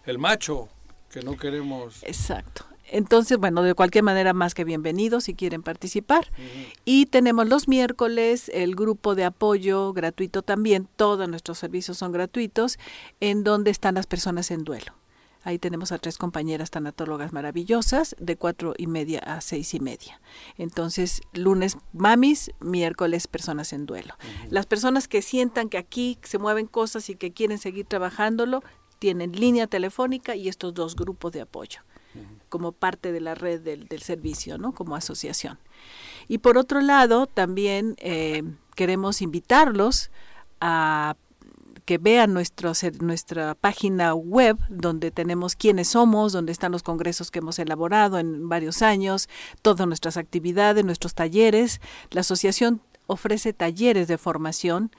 [0.04, 0.68] el, macho
[1.10, 2.02] que no queremos.
[2.02, 2.66] Exacto.
[2.88, 6.30] Entonces, bueno, de cualquier manera, más que bienvenidos si quieren participar.
[6.84, 12.78] Y tenemos los miércoles el grupo de apoyo gratuito también, todos nuestros servicios son gratuitos,
[13.20, 14.92] en donde están las personas en duelo.
[15.46, 20.20] Ahí tenemos a tres compañeras tanatólogas maravillosas, de cuatro y media a seis y media.
[20.58, 24.14] Entonces, lunes mamis, miércoles personas en duelo.
[24.50, 28.64] Las personas que sientan que aquí se mueven cosas y que quieren seguir trabajándolo,
[28.98, 31.82] tienen línea telefónica y estos dos grupos de apoyo
[32.48, 34.72] como parte de la red del, servicio, ¿no?
[34.72, 35.60] Como asociación.
[36.26, 38.42] Y por otro lado, también eh,
[38.74, 40.10] queremos invitarlos
[40.60, 41.14] a
[41.86, 47.38] que vean nuestro, nuestra página web donde tenemos quiénes somos, donde están los congresos que
[47.38, 49.28] hemos elaborado en varios años,
[49.62, 51.80] todas nuestras actividades, nuestros talleres.
[52.10, 54.90] La asociación ofrece talleres de formación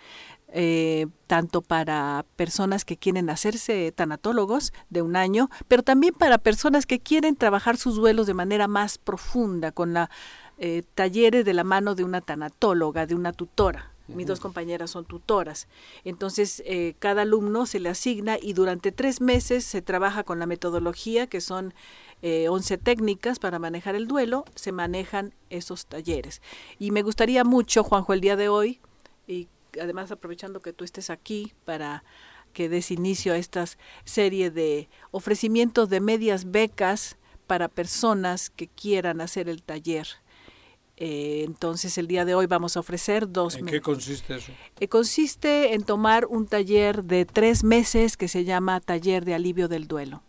[0.53, 6.85] eh, tanto para personas que quieren hacerse tanatólogos de un año, pero también para personas
[6.85, 10.09] que quieren trabajar sus duelos de manera más profunda, con la
[10.57, 13.91] eh, talleres de la mano de una tanatóloga, de una tutora.
[14.07, 15.67] Mis dos compañeras son tutoras.
[16.05, 20.45] Entonces, eh, cada alumno se le asigna y durante tres meses se trabaja con la
[20.45, 21.73] metodología, que son
[22.21, 26.41] eh, 11 técnicas para manejar el duelo, se manejan esos talleres.
[26.79, 28.79] Y me gustaría mucho, Juanjo, el día de hoy,
[29.27, 29.49] y
[29.81, 32.03] además aprovechando que tú estés aquí para
[32.53, 33.65] que des inicio a esta
[34.03, 40.07] serie de ofrecimientos de medias becas para personas que quieran hacer el taller.
[40.99, 43.55] Eh, entonces el día de hoy vamos a ofrecer dos.
[43.55, 44.51] ¿En qué consiste eso?
[44.79, 49.67] Eh, consiste en tomar un taller de tres meses que se llama Taller de Alivio
[49.67, 50.23] del Duelo.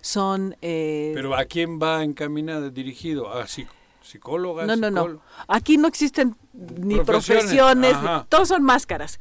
[0.00, 0.56] Son.
[0.62, 3.30] Eh, Pero ¿a quién va encaminado, dirigido?
[3.30, 4.66] ¿A psicólogas?
[4.66, 5.20] No, no, no.
[5.46, 7.94] Aquí no existen ni profesiones,
[8.30, 9.20] todos son máscaras.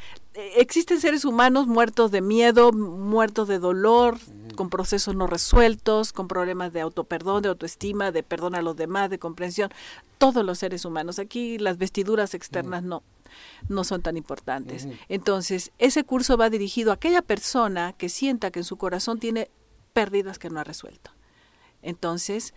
[0.55, 4.17] Existen seres humanos muertos de miedo, muertos de dolor,
[4.55, 9.09] con procesos no resueltos, con problemas de autoperdón, de autoestima, de perdón a los demás,
[9.09, 9.71] de comprensión.
[10.17, 11.19] Todos los seres humanos.
[11.19, 13.03] Aquí las vestiduras externas no
[13.67, 14.87] no son tan importantes.
[15.07, 19.49] Entonces, ese curso va dirigido a aquella persona que sienta que en su corazón tiene
[19.93, 21.11] pérdidas que no ha resuelto.
[21.81, 22.53] Entonces,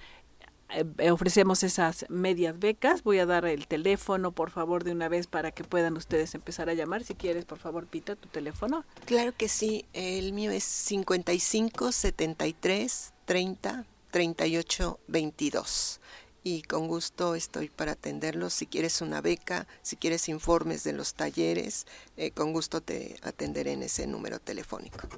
[1.10, 3.02] ofrecemos esas medias becas.
[3.02, 6.68] Voy a dar el teléfono, por favor, de una vez para que puedan ustedes empezar
[6.68, 7.04] a llamar.
[7.04, 8.84] Si quieres, por favor, Pita, tu teléfono.
[9.04, 9.84] Claro que sí.
[9.92, 16.00] El mío es 55 73 30 38 22
[16.44, 18.52] y con gusto estoy para atenderlos.
[18.52, 23.72] Si quieres una beca, si quieres informes de los talleres, eh, con gusto te atenderé
[23.72, 25.08] en ese número telefónico.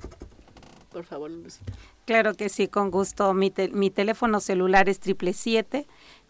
[0.95, 1.31] Por favor,
[2.05, 3.35] Claro que sí, con gusto.
[3.35, 5.01] Mi, mi teléfono celular es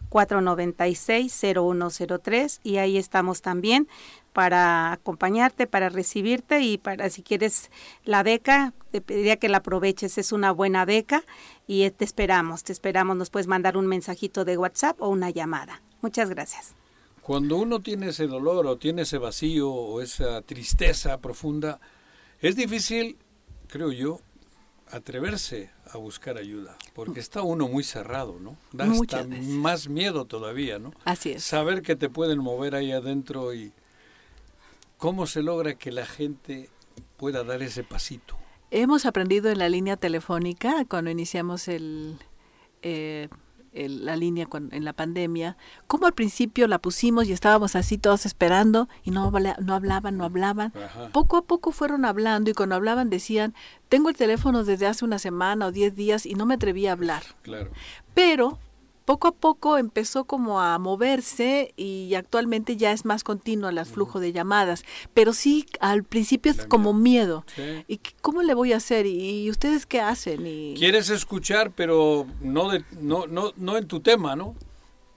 [0.09, 3.87] 777-496-0103 y ahí estamos también
[4.33, 7.69] para acompañarte, para recibirte y para si quieres
[8.05, 11.23] la beca, te pediría que la aproveches, es una buena beca
[11.67, 15.83] y te esperamos, te esperamos, nos puedes mandar un mensajito de WhatsApp o una llamada.
[16.01, 16.73] Muchas gracias.
[17.21, 21.79] Cuando uno tiene ese dolor o tiene ese vacío o esa tristeza profunda,
[22.41, 23.17] es difícil,
[23.67, 24.21] creo yo,
[24.91, 28.57] atreverse a buscar ayuda, porque está uno muy cerrado, ¿no?
[28.71, 30.93] Da hasta más miedo todavía, ¿no?
[31.05, 31.43] Así es.
[31.43, 33.73] Saber que te pueden mover ahí adentro y
[34.97, 36.69] cómo se logra que la gente
[37.17, 38.37] pueda dar ese pasito.
[38.71, 42.17] Hemos aprendido en la línea telefónica cuando iniciamos el
[42.81, 43.29] eh,
[43.75, 45.57] la línea en la pandemia,
[45.87, 50.23] como al principio la pusimos y estábamos así todos esperando y no, no hablaban, no
[50.23, 50.73] hablaban.
[51.11, 53.53] Poco a poco fueron hablando y cuando hablaban decían,
[53.89, 56.93] tengo el teléfono desde hace una semana o diez días y no me atreví a
[56.93, 57.23] hablar.
[57.43, 57.71] Claro.
[58.13, 58.59] Pero
[59.05, 64.19] poco a poco empezó como a moverse y actualmente ya es más continuo el flujo
[64.19, 67.45] de llamadas, pero sí al principio es como miedo.
[67.87, 69.05] ¿Y cómo le voy a hacer?
[69.05, 70.45] ¿Y ustedes qué hacen?
[70.47, 70.73] Y...
[70.77, 74.55] Quieres escuchar, pero no, de, no, no, no en tu tema, ¿no?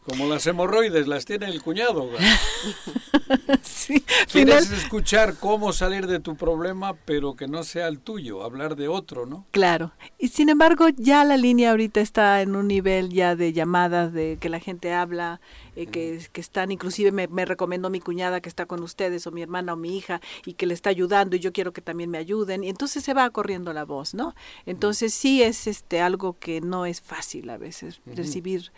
[0.08, 2.08] Como las hemorroides, las tiene el cuñado.
[3.62, 8.74] sí, Quieres escuchar cómo salir de tu problema, pero que no sea el tuyo, hablar
[8.74, 9.44] de otro, ¿no?
[9.50, 9.92] Claro.
[10.18, 14.38] Y sin embargo, ya la línea ahorita está en un nivel ya de llamadas, de
[14.40, 15.42] que la gente habla,
[15.76, 19.30] eh, que, que, están, inclusive me, me recomendó mi cuñada que está con ustedes, o
[19.30, 22.08] mi hermana o mi hija, y que le está ayudando, y yo quiero que también
[22.10, 22.64] me ayuden.
[22.64, 24.34] Y entonces se va corriendo la voz, ¿no?
[24.64, 28.72] Entonces sí es este algo que no es fácil a veces, recibir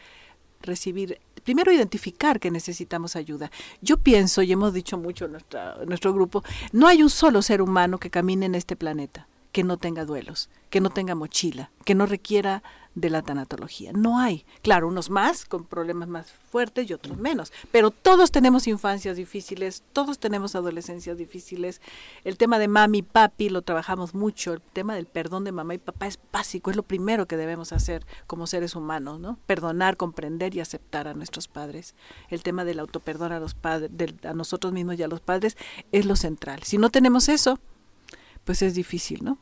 [0.62, 3.50] recibir, primero identificar que necesitamos ayuda.
[3.80, 5.32] Yo pienso, y hemos dicho mucho en
[5.86, 6.42] nuestro grupo,
[6.72, 10.48] no hay un solo ser humano que camine en este planeta que no tenga duelos,
[10.70, 12.62] que no tenga mochila, que no requiera
[12.94, 13.92] de la tanatología.
[13.92, 14.44] No hay.
[14.62, 19.84] Claro, unos más con problemas más fuertes y otros menos, pero todos tenemos infancias difíciles,
[19.92, 21.80] todos tenemos adolescencias difíciles.
[22.24, 25.74] El tema de mami y papi lo trabajamos mucho, el tema del perdón de mamá
[25.74, 29.38] y papá es básico, es lo primero que debemos hacer como seres humanos, ¿no?
[29.46, 31.94] Perdonar, comprender y aceptar a nuestros padres.
[32.28, 33.90] El tema del autoperdón a los padres,
[34.24, 35.56] a nosotros mismos y a los padres
[35.92, 36.64] es lo central.
[36.64, 37.60] Si no tenemos eso,
[38.44, 39.38] pues es difícil, ¿no?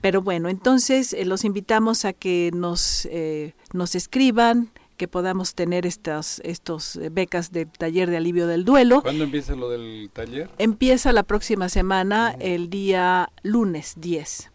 [0.00, 5.86] Pero bueno, entonces eh, los invitamos a que nos, eh, nos escriban, que podamos tener
[5.86, 9.02] estas estos eh, becas de taller de alivio del duelo.
[9.02, 10.50] ¿Cuándo empieza lo del taller?
[10.58, 14.50] Empieza la próxima semana, el día lunes 10,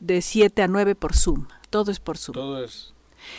[0.00, 1.48] de 7 a 9 por Zoom.
[1.70, 2.34] Todo es por Zoom.
[2.34, 2.94] Todo es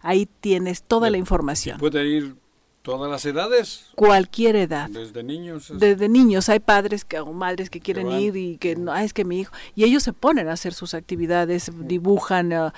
[0.03, 1.79] Ahí tienes toda la información.
[1.79, 2.35] ¿Puede ir
[2.83, 3.87] todas las edades?
[3.95, 4.91] Cualquier edad.
[4.91, 5.73] Desde niños.
[5.73, 6.49] Desde niños.
[6.49, 9.51] Hay padres que, o madres que quieren ir y que no, es que mi hijo.
[9.73, 12.53] Y ellos se ponen a hacer sus actividades, dibujan.
[12.53, 12.69] Uh,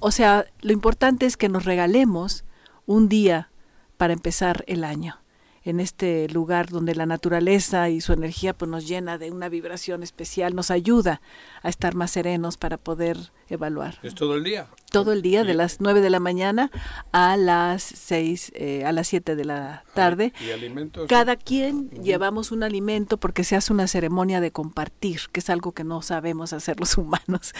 [0.00, 2.44] o sea, lo importante es que nos regalemos
[2.84, 3.48] un día
[3.96, 5.20] para empezar el año
[5.66, 10.04] en este lugar donde la naturaleza y su energía pues nos llena de una vibración
[10.04, 11.20] especial, nos ayuda
[11.62, 13.98] a estar más serenos para poder evaluar.
[14.04, 14.68] ¿Es todo el día?
[14.92, 16.70] Todo el día, de las 9 de la mañana
[17.10, 20.32] a las 6, eh, a las 7 de la tarde.
[20.40, 21.08] ¿Y alimentos?
[21.08, 25.72] Cada quien llevamos un alimento porque se hace una ceremonia de compartir, que es algo
[25.72, 27.54] que no sabemos hacer los humanos.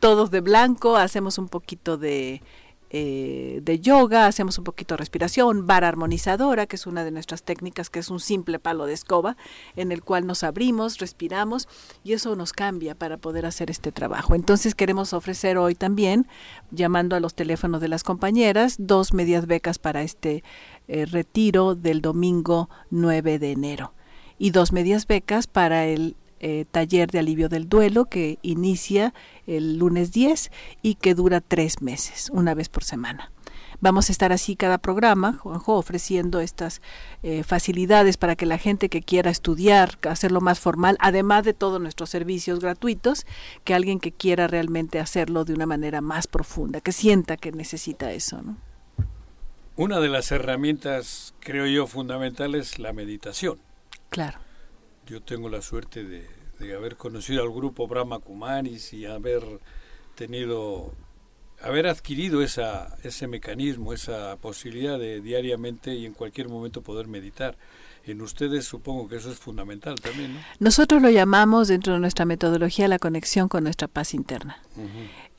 [0.00, 2.40] Todos de blanco, hacemos un poquito de
[2.90, 7.44] eh, de yoga, hacemos un poquito de respiración, vara armonizadora, que es una de nuestras
[7.44, 9.36] técnicas, que es un simple palo de escoba,
[9.76, 11.68] en el cual nos abrimos, respiramos
[12.02, 14.34] y eso nos cambia para poder hacer este trabajo.
[14.34, 16.26] Entonces queremos ofrecer hoy también,
[16.72, 20.42] llamando a los teléfonos de las compañeras, dos medias becas para este
[20.88, 23.94] eh, retiro del domingo 9 de enero
[24.40, 29.12] y dos medias becas para el eh, taller de alivio del duelo que inicia
[29.46, 30.50] el lunes 10
[30.82, 33.30] y que dura tres meses, una vez por semana.
[33.82, 36.82] Vamos a estar así cada programa, Juanjo, ofreciendo estas
[37.22, 41.80] eh, facilidades para que la gente que quiera estudiar, hacerlo más formal, además de todos
[41.80, 43.24] nuestros servicios gratuitos,
[43.64, 48.12] que alguien que quiera realmente hacerlo de una manera más profunda, que sienta que necesita
[48.12, 48.42] eso.
[48.42, 48.56] ¿no?
[49.76, 53.58] Una de las herramientas, creo yo, fundamentales es la meditación.
[54.10, 54.49] Claro
[55.06, 56.26] yo tengo la suerte de,
[56.74, 59.42] haber conocido al grupo Brahma Kumaris y haber
[60.14, 60.92] tenido
[61.62, 67.56] haber adquirido esa, ese mecanismo, esa posibilidad de diariamente y en cualquier momento poder meditar.
[68.04, 70.40] En ustedes supongo que eso es fundamental también, ¿no?
[70.58, 74.62] Nosotros lo llamamos dentro de nuestra metodología la conexión con nuestra paz interna.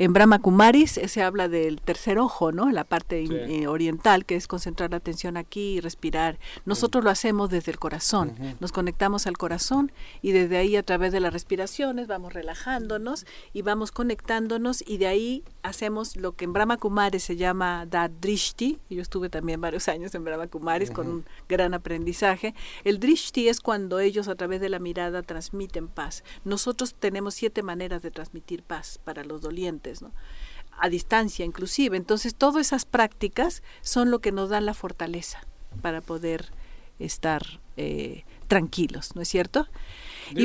[0.02, 2.72] En Brahma Kumaris se habla del tercer ojo, ¿no?
[2.72, 6.40] La parte eh, oriental, que es concentrar la atención aquí y respirar.
[6.66, 8.34] Nosotros lo hacemos desde el corazón.
[8.60, 9.92] Nos conectamos al corazón
[10.24, 15.06] y desde ahí a través de las respiraciones vamos relajándonos y vamos conectándonos y de
[15.06, 18.80] ahí hacemos lo que en Brahma Kumaris se llama Dadrishti.
[18.90, 22.56] Yo estuve también varios años en Brahma Kumaris con un gran aprendizaje.
[22.84, 26.24] El Drishti es cuando ellos a través de la mirada transmiten paz.
[26.44, 29.91] Nosotros tenemos siete maneras de transmitir paz para los dolientes
[30.78, 31.98] a distancia inclusive.
[31.98, 35.42] Entonces, todas esas prácticas son lo que nos dan la fortaleza
[35.82, 36.52] para poder
[37.00, 37.42] estar
[37.78, 39.68] eh, tranquilos, ¿no es cierto?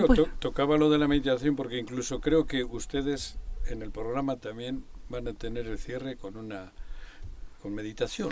[0.07, 3.39] Pues tocaba lo de la meditación porque incluso creo que ustedes
[3.69, 6.73] en el programa también van a tener el cierre con una
[7.63, 8.31] con meditación.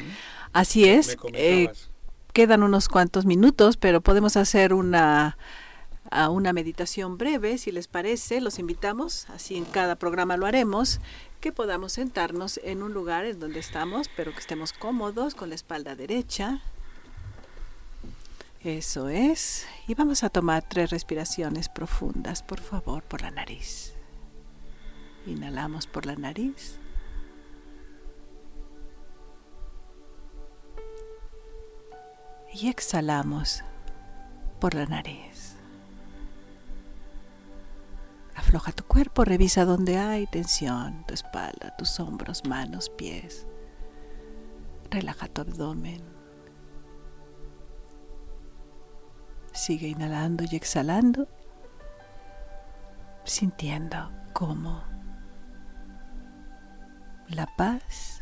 [0.53, 1.17] Así es.
[1.33, 1.71] Eh,
[2.33, 5.37] quedan unos cuantos minutos, pero podemos hacer una
[6.11, 11.01] a una meditación breve, si les parece, los invitamos, así en cada programa lo haremos,
[11.41, 15.55] que podamos sentarnos en un lugar en donde estamos, pero que estemos cómodos, con la
[15.55, 16.63] espalda derecha.
[18.65, 19.67] Eso es.
[19.87, 23.93] Y vamos a tomar tres respiraciones profundas, por favor, por la nariz.
[25.27, 26.79] Inhalamos por la nariz.
[32.55, 33.63] Y exhalamos
[34.61, 35.34] por la nariz.
[38.55, 43.49] Afloja tu cuerpo, revisa dónde hay tensión, tu espalda, tus hombros, manos, pies.
[44.93, 46.05] Relaja tu abdomen.
[49.53, 51.27] Sigue inhalando y exhalando,
[53.25, 54.85] sintiendo cómo
[57.27, 58.21] la paz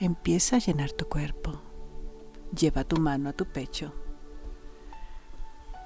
[0.00, 1.60] empieza a llenar tu cuerpo.
[2.58, 3.92] Lleva tu mano a tu pecho.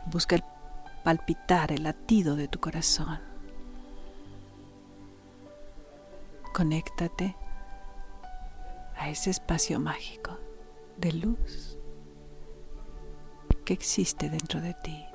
[0.06, 0.44] Busca el
[1.02, 3.20] palpitar el latido de tu corazón.
[6.52, 7.36] Conéctate
[8.96, 10.38] a ese espacio mágico
[10.98, 11.78] de luz
[13.64, 15.06] que existe dentro de ti.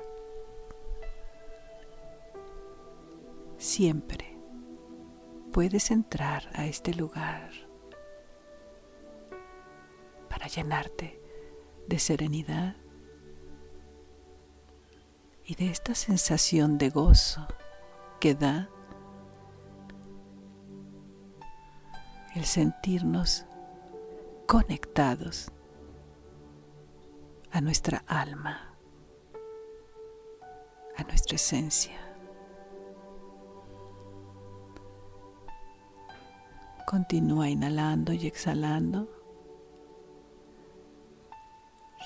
[3.56, 4.36] Siempre
[5.52, 7.50] puedes entrar a este lugar
[10.28, 11.20] para llenarte
[11.86, 12.76] de serenidad
[15.48, 17.48] y de esta sensación de gozo
[18.20, 18.68] que da
[22.34, 23.46] el sentirnos
[24.46, 25.50] conectados
[27.50, 28.74] a nuestra alma,
[30.98, 31.98] a nuestra esencia.
[36.86, 39.17] Continúa inhalando y exhalando.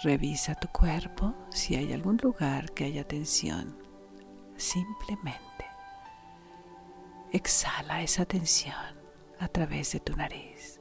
[0.02, 3.78] Revisa tu cuerpo si hay algún lugar que haya tensión.
[4.56, 5.64] Simplemente
[7.30, 8.74] exhala esa tensión
[9.38, 10.80] a través de tu nariz.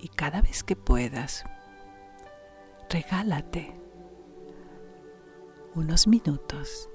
[0.00, 1.44] Y cada vez que puedas,
[2.90, 3.74] regálate
[5.74, 6.90] unos minutos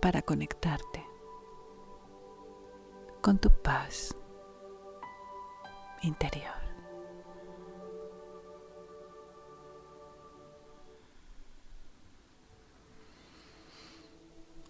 [0.00, 1.04] para conectarte
[3.20, 4.14] con tu paz
[6.02, 6.62] interior.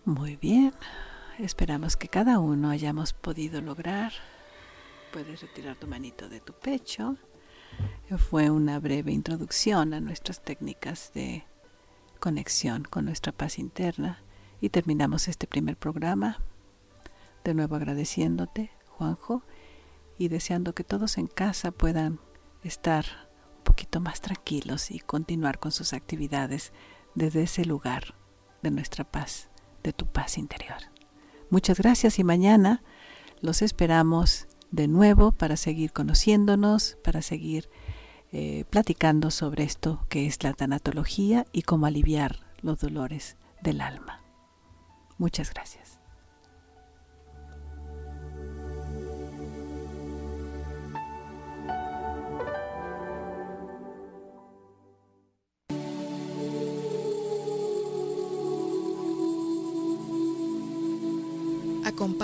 [0.04, 0.74] Muy bien,
[1.38, 4.12] esperamos que cada uno hayamos podido lograr.
[5.12, 7.16] Puedes retirar tu manito de tu pecho.
[8.18, 11.44] Fue una breve introducción a nuestras técnicas de
[12.18, 14.22] conexión con nuestra paz interna
[14.60, 16.38] y terminamos este primer programa.
[17.44, 19.42] De nuevo agradeciéndote, Juanjo,
[20.22, 22.20] y deseando que todos en casa puedan
[22.62, 23.04] estar
[23.58, 26.72] un poquito más tranquilos y continuar con sus actividades
[27.16, 28.14] desde ese lugar
[28.62, 29.50] de nuestra paz,
[29.82, 30.78] de tu paz interior.
[31.50, 32.84] Muchas gracias y mañana
[33.40, 37.68] los esperamos de nuevo para seguir conociéndonos, para seguir
[38.30, 44.20] eh, platicando sobre esto que es la tanatología y cómo aliviar los dolores del alma.
[45.18, 46.01] Muchas gracias.